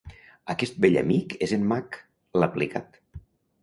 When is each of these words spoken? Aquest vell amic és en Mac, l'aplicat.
Aquest 0.53 0.79
vell 0.85 0.97
amic 1.03 1.37
és 1.49 1.55
en 1.59 1.69
Mac, 1.75 2.03
l'aplicat. 2.43 3.03